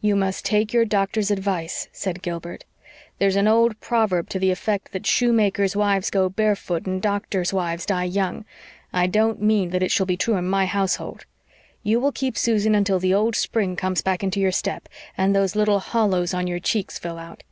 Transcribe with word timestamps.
"You 0.00 0.14
must 0.14 0.44
take 0.44 0.72
your 0.72 0.84
doctor's 0.84 1.32
advice," 1.32 1.88
said 1.90 2.22
Gilbert. 2.22 2.64
"There's 3.18 3.34
an 3.34 3.48
old 3.48 3.80
proverb 3.80 4.28
to 4.28 4.38
the 4.38 4.52
effect 4.52 4.92
that 4.92 5.04
shoemakers' 5.04 5.74
wives 5.74 6.10
go 6.10 6.28
barefoot 6.28 6.86
and 6.86 7.02
doctors' 7.02 7.52
wives 7.52 7.84
die 7.84 8.04
young. 8.04 8.44
I 8.92 9.08
don't 9.08 9.42
mean 9.42 9.70
that 9.70 9.82
it 9.82 9.90
shall 9.90 10.06
be 10.06 10.16
true 10.16 10.36
in 10.36 10.48
my 10.48 10.66
household. 10.66 11.24
You 11.82 11.98
will 11.98 12.12
keep 12.12 12.38
Susan 12.38 12.76
until 12.76 13.00
the 13.00 13.14
old 13.14 13.34
spring 13.34 13.74
comes 13.74 14.00
back 14.00 14.22
into 14.22 14.38
your 14.38 14.52
step, 14.52 14.88
and 15.18 15.34
those 15.34 15.56
little 15.56 15.80
hollows 15.80 16.32
on 16.32 16.46
your 16.46 16.60
cheeks 16.60 16.96
fill 17.00 17.18
out." 17.18 17.42